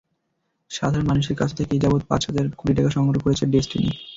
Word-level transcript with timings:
সাধারণ 0.71 1.05
মানুষের 1.07 1.35
কাছ 1.37 1.49
থেকে 1.57 1.71
এযাবৎ 1.75 2.01
পাঁচ 2.09 2.21
হাজার 2.27 2.45
কোটি 2.59 2.73
টাকা 2.77 2.89
সংগ্রহ 2.89 3.19
করেছে 3.23 3.43
ডেসটিনি। 3.53 3.91